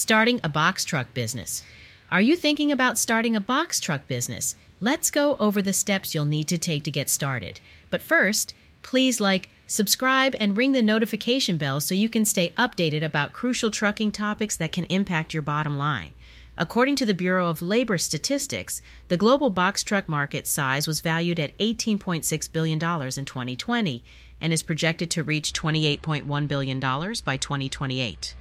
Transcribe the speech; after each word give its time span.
Starting 0.00 0.40
a 0.42 0.48
box 0.48 0.86
truck 0.86 1.12
business. 1.12 1.62
Are 2.10 2.22
you 2.22 2.34
thinking 2.34 2.72
about 2.72 2.96
starting 2.96 3.36
a 3.36 3.40
box 3.40 3.78
truck 3.78 4.08
business? 4.08 4.56
Let's 4.80 5.10
go 5.10 5.36
over 5.36 5.60
the 5.60 5.74
steps 5.74 6.14
you'll 6.14 6.24
need 6.24 6.48
to 6.48 6.56
take 6.56 6.84
to 6.84 6.90
get 6.90 7.10
started. 7.10 7.60
But 7.90 8.00
first, 8.00 8.54
please 8.80 9.20
like, 9.20 9.50
subscribe, 9.66 10.34
and 10.40 10.56
ring 10.56 10.72
the 10.72 10.80
notification 10.80 11.58
bell 11.58 11.80
so 11.80 11.94
you 11.94 12.08
can 12.08 12.24
stay 12.24 12.54
updated 12.56 13.04
about 13.04 13.34
crucial 13.34 13.70
trucking 13.70 14.12
topics 14.12 14.56
that 14.56 14.72
can 14.72 14.84
impact 14.84 15.34
your 15.34 15.42
bottom 15.42 15.76
line. 15.76 16.12
According 16.56 16.96
to 16.96 17.04
the 17.04 17.12
Bureau 17.12 17.48
of 17.50 17.60
Labor 17.60 17.98
Statistics, 17.98 18.80
the 19.08 19.18
global 19.18 19.50
box 19.50 19.82
truck 19.84 20.08
market 20.08 20.46
size 20.46 20.86
was 20.86 21.02
valued 21.02 21.38
at 21.38 21.56
$18.6 21.58 22.52
billion 22.52 22.76
in 22.76 23.24
2020 23.26 24.02
and 24.40 24.52
is 24.52 24.62
projected 24.62 25.10
to 25.10 25.22
reach 25.22 25.52
$28.1 25.52 26.48
billion 26.48 26.80
by 26.80 27.36
2028. 27.36 28.34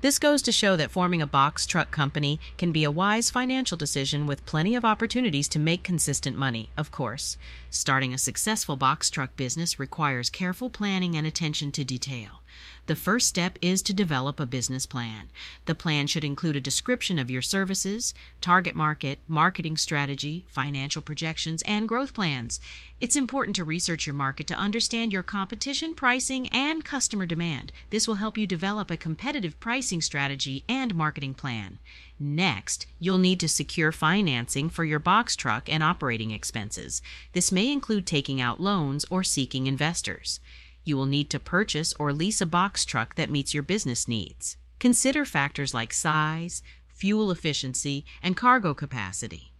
This 0.00 0.18
goes 0.18 0.42
to 0.42 0.52
show 0.52 0.76
that 0.76 0.90
forming 0.90 1.22
a 1.22 1.26
box 1.26 1.66
truck 1.66 1.90
company 1.90 2.40
can 2.58 2.72
be 2.72 2.84
a 2.84 2.90
wise 2.90 3.30
financial 3.30 3.76
decision 3.76 4.26
with 4.26 4.46
plenty 4.46 4.74
of 4.74 4.84
opportunities 4.84 5.48
to 5.48 5.58
make 5.58 5.82
consistent 5.82 6.36
money, 6.36 6.70
of 6.76 6.90
course. 6.90 7.36
Starting 7.70 8.14
a 8.14 8.18
successful 8.18 8.76
box 8.76 9.10
truck 9.10 9.36
business 9.36 9.78
requires 9.78 10.30
careful 10.30 10.70
planning 10.70 11.16
and 11.16 11.26
attention 11.26 11.72
to 11.72 11.84
detail. 11.84 12.40
The 12.86 12.94
first 12.94 13.28
step 13.28 13.58
is 13.62 13.80
to 13.82 13.94
develop 13.94 14.38
a 14.38 14.46
business 14.46 14.84
plan. 14.84 15.30
The 15.64 15.74
plan 15.74 16.06
should 16.06 16.22
include 16.22 16.54
a 16.54 16.60
description 16.60 17.18
of 17.18 17.30
your 17.30 17.40
services, 17.40 18.12
target 18.42 18.76
market, 18.76 19.20
marketing 19.26 19.78
strategy, 19.78 20.44
financial 20.48 21.00
projections, 21.00 21.62
and 21.62 21.88
growth 21.88 22.12
plans. 22.12 22.60
It's 23.00 23.16
important 23.16 23.56
to 23.56 23.64
research 23.64 24.06
your 24.06 24.14
market 24.14 24.46
to 24.48 24.54
understand 24.54 25.12
your 25.12 25.22
competition, 25.44 25.92
pricing, 25.92 26.48
and 26.48 26.86
customer 26.86 27.26
demand. 27.26 27.70
This 27.90 28.08
will 28.08 28.14
help 28.14 28.38
you 28.38 28.46
develop 28.46 28.90
a 28.90 28.96
competitive 28.96 29.60
pricing 29.60 30.00
strategy 30.00 30.64
and 30.70 30.94
marketing 30.94 31.34
plan. 31.34 31.78
Next, 32.18 32.86
you'll 32.98 33.18
need 33.18 33.40
to 33.40 33.48
secure 33.48 33.92
financing 33.92 34.70
for 34.70 34.84
your 34.84 34.98
box 34.98 35.36
truck 35.36 35.70
and 35.70 35.82
operating 35.82 36.30
expenses. 36.30 37.02
This 37.34 37.52
may 37.52 37.70
include 37.70 38.06
taking 38.06 38.40
out 38.40 38.58
loans 38.58 39.04
or 39.10 39.22
seeking 39.22 39.66
investors. 39.66 40.40
You 40.82 40.96
will 40.96 41.04
need 41.04 41.28
to 41.28 41.38
purchase 41.38 41.92
or 41.98 42.14
lease 42.14 42.40
a 42.40 42.46
box 42.46 42.86
truck 42.86 43.16
that 43.16 43.30
meets 43.30 43.52
your 43.52 43.62
business 43.62 44.08
needs. 44.08 44.56
Consider 44.78 45.26
factors 45.26 45.74
like 45.74 45.92
size, 45.92 46.62
fuel 46.94 47.30
efficiency, 47.30 48.04
and 48.22 48.36
cargo 48.36 48.72
capacity. 48.72 49.52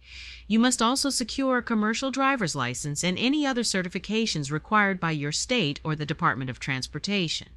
You 0.47 0.59
must 0.59 0.81
also 0.81 1.09
secure 1.09 1.57
a 1.57 1.63
commercial 1.63 2.11
driver's 2.11 2.55
license 2.55 3.03
and 3.03 3.17
any 3.17 3.45
other 3.45 3.63
certifications 3.63 4.51
required 4.51 4.99
by 4.99 5.11
your 5.11 5.31
state 5.31 5.79
or 5.83 5.95
the 5.95 6.05
Department 6.05 6.49
of 6.49 6.59
Transportation. 6.59 7.49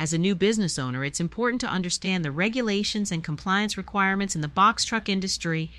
As 0.00 0.12
a 0.12 0.18
new 0.18 0.34
business 0.34 0.78
owner, 0.78 1.04
it's 1.04 1.20
important 1.20 1.60
to 1.62 1.68
understand 1.68 2.24
the 2.24 2.30
regulations 2.30 3.10
and 3.10 3.24
compliance 3.24 3.76
requirements 3.76 4.34
in 4.34 4.40
the 4.40 4.48
box 4.48 4.84
truck 4.84 5.08
industry. 5.08 5.70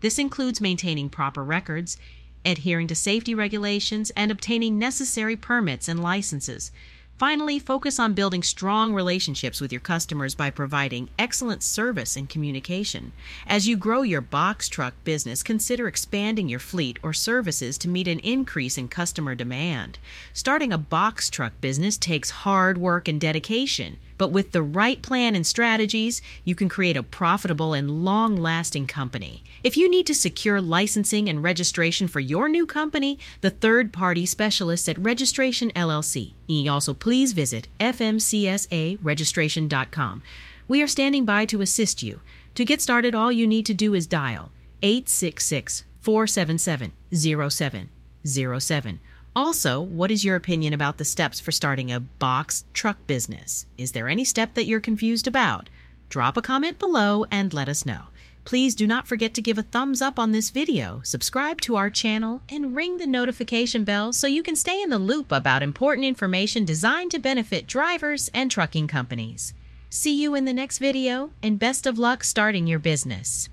This 0.00 0.18
includes 0.18 0.60
maintaining 0.60 1.10
proper 1.10 1.44
records, 1.44 1.96
adhering 2.44 2.86
to 2.88 2.94
safety 2.94 3.34
regulations, 3.34 4.10
and 4.16 4.30
obtaining 4.30 4.78
necessary 4.78 5.36
permits 5.36 5.88
and 5.88 6.00
licenses. 6.00 6.72
Finally, 7.18 7.58
focus 7.58 7.98
on 7.98 8.14
building 8.14 8.44
strong 8.44 8.94
relationships 8.94 9.60
with 9.60 9.72
your 9.72 9.80
customers 9.80 10.36
by 10.36 10.50
providing 10.50 11.10
excellent 11.18 11.64
service 11.64 12.14
and 12.14 12.28
communication. 12.28 13.10
As 13.44 13.66
you 13.66 13.76
grow 13.76 14.02
your 14.02 14.20
box 14.20 14.68
truck 14.68 14.94
business, 15.02 15.42
consider 15.42 15.88
expanding 15.88 16.48
your 16.48 16.60
fleet 16.60 16.96
or 17.02 17.12
services 17.12 17.76
to 17.78 17.88
meet 17.88 18.06
an 18.06 18.20
increase 18.20 18.78
in 18.78 18.86
customer 18.86 19.34
demand. 19.34 19.98
Starting 20.32 20.72
a 20.72 20.78
box 20.78 21.28
truck 21.28 21.60
business 21.60 21.98
takes 21.98 22.30
hard 22.30 22.78
work 22.78 23.08
and 23.08 23.20
dedication. 23.20 23.96
But 24.16 24.32
with 24.32 24.50
the 24.50 24.62
right 24.62 25.00
plan 25.00 25.36
and 25.36 25.46
strategies, 25.46 26.20
you 26.44 26.56
can 26.56 26.68
create 26.68 26.96
a 26.96 27.04
profitable 27.04 27.72
and 27.72 28.04
long 28.04 28.36
lasting 28.36 28.88
company. 28.88 29.44
If 29.62 29.76
you 29.76 29.88
need 29.88 30.06
to 30.06 30.14
secure 30.14 30.60
licensing 30.60 31.28
and 31.28 31.42
registration 31.42 32.08
for 32.08 32.18
your 32.18 32.48
new 32.48 32.66
company, 32.66 33.18
the 33.42 33.50
third 33.50 33.92
party 33.92 34.26
specialists 34.26 34.88
at 34.88 34.98
Registration 34.98 35.70
LLC. 35.70 36.32
Also, 36.68 36.94
please 37.08 37.32
visit 37.32 37.68
fmcsaregistration.com. 37.80 40.22
We 40.68 40.82
are 40.82 40.86
standing 40.86 41.24
by 41.24 41.46
to 41.46 41.62
assist 41.62 42.02
you. 42.02 42.20
To 42.54 42.66
get 42.66 42.82
started, 42.82 43.14
all 43.14 43.32
you 43.32 43.46
need 43.46 43.64
to 43.64 43.72
do 43.72 43.94
is 43.94 44.06
dial 44.06 44.50
866 44.82 45.84
477 46.02 46.92
0707 47.10 49.00
also, 49.36 49.80
what 49.80 50.10
is 50.10 50.24
your 50.24 50.36
opinion 50.36 50.74
about 50.74 50.98
the 50.98 51.04
steps 51.04 51.40
for 51.40 51.52
starting 51.52 51.92
a 51.92 52.00
box 52.00 52.64
truck 52.74 53.06
business? 53.06 53.64
Is 53.78 53.92
there 53.92 54.08
any 54.08 54.24
step 54.24 54.52
that 54.54 54.66
you're 54.66 54.80
confused 54.80 55.26
about? 55.26 55.70
Drop 56.08 56.36
a 56.36 56.42
comment 56.42 56.78
below 56.78 57.24
and 57.30 57.54
let 57.54 57.68
us 57.68 57.86
know. 57.86 58.04
Please 58.48 58.74
do 58.74 58.86
not 58.86 59.06
forget 59.06 59.34
to 59.34 59.42
give 59.42 59.58
a 59.58 59.62
thumbs 59.62 60.00
up 60.00 60.18
on 60.18 60.32
this 60.32 60.48
video, 60.48 61.02
subscribe 61.04 61.60
to 61.60 61.76
our 61.76 61.90
channel, 61.90 62.40
and 62.48 62.74
ring 62.74 62.96
the 62.96 63.06
notification 63.06 63.84
bell 63.84 64.10
so 64.10 64.26
you 64.26 64.42
can 64.42 64.56
stay 64.56 64.80
in 64.80 64.88
the 64.88 64.98
loop 64.98 65.30
about 65.30 65.62
important 65.62 66.06
information 66.06 66.64
designed 66.64 67.10
to 67.10 67.18
benefit 67.18 67.66
drivers 67.66 68.30
and 68.32 68.50
trucking 68.50 68.86
companies. 68.86 69.52
See 69.90 70.18
you 70.18 70.34
in 70.34 70.46
the 70.46 70.54
next 70.54 70.78
video, 70.78 71.28
and 71.42 71.58
best 71.58 71.86
of 71.86 71.98
luck 71.98 72.24
starting 72.24 72.66
your 72.66 72.78
business. 72.78 73.50